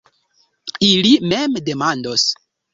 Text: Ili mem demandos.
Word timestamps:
Ili 0.87 1.13
mem 1.35 1.61
demandos. 1.71 2.29